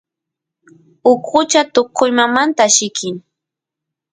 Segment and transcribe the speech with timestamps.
[1.11, 3.15] ukucha tukuymamanta llikin